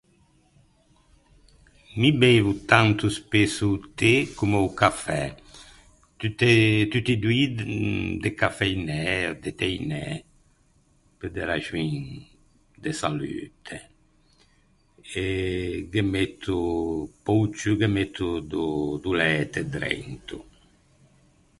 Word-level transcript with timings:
Mi 1.99 2.11
beivo 2.19 2.51
tanto 2.71 3.05
spesso 3.19 3.63
o 3.73 3.77
té 3.99 4.13
comme 4.37 4.57
o 4.67 4.69
cafè, 4.81 5.23
tutte 6.19 6.49
tutti 6.91 7.13
doî 7.23 7.43
d- 7.57 7.69
decaffeinæ, 8.23 9.01
deteinæ, 9.43 10.03
pe 11.17 11.25
de 11.35 11.41
raxoin 11.51 11.91
de 12.83 12.91
salute. 13.01 13.77
E 15.21 15.23
ghe 15.91 16.01
metto 16.15 16.55
pe-o 17.23 17.39
ciù 17.57 17.71
ghe 17.81 17.87
metto 17.97 18.27
do 18.51 18.63
do 19.03 19.11
læte 19.19 19.61
drento. 19.73 20.37